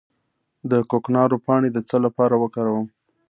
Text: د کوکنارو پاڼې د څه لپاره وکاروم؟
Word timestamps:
د 0.71 0.73
کوکنارو 0.91 1.37
پاڼې 1.45 1.69
د 1.73 1.77
څه 1.89 1.97
لپاره 2.05 2.35
وکاروم؟ 2.43 2.85